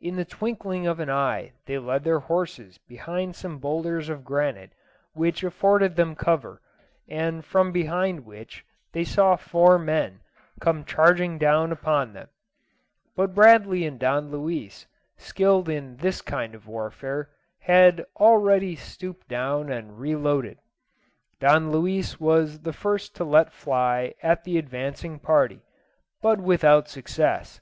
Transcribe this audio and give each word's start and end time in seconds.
In 0.00 0.16
the 0.16 0.24
twinkling 0.24 0.88
of 0.88 0.98
an 0.98 1.08
eye 1.08 1.52
they 1.66 1.78
led 1.78 2.02
their 2.02 2.18
horses 2.18 2.78
behind 2.78 3.36
some 3.36 3.60
boulders 3.60 4.08
of 4.08 4.24
granite 4.24 4.72
which 5.12 5.44
afforded 5.44 5.94
them 5.94 6.16
cover, 6.16 6.60
and 7.08 7.44
from 7.44 7.70
behind 7.70 8.26
which 8.26 8.64
they 8.92 9.04
saw 9.04 9.36
four 9.36 9.78
men 9.78 10.18
come 10.60 10.84
charging 10.84 11.38
down 11.38 11.70
upon 11.70 12.12
them. 12.12 12.26
But 13.14 13.36
Bradley 13.36 13.86
and 13.86 14.00
Don 14.00 14.32
Luis, 14.32 14.88
skilled 15.16 15.68
in 15.68 15.98
this 15.98 16.22
kind 16.22 16.56
of 16.56 16.66
warfare, 16.66 17.30
had 17.60 18.04
already 18.16 18.74
stooped 18.74 19.28
down 19.28 19.70
and 19.70 20.00
reloaded. 20.00 20.58
Don 21.38 21.70
Luis 21.70 22.18
was 22.18 22.62
the 22.62 22.72
first 22.72 23.14
to 23.14 23.22
let 23.22 23.52
fly 23.52 24.14
at 24.24 24.42
the 24.42 24.58
advancing 24.58 25.20
party, 25.20 25.60
but 26.20 26.40
without 26.40 26.88
success. 26.88 27.60